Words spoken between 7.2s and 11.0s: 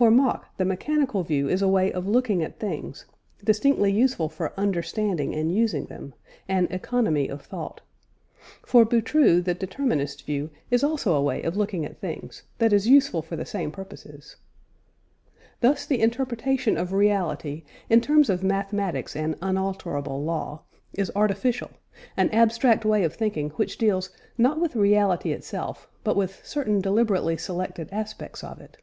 of thought." For Boutroux, the determinist view is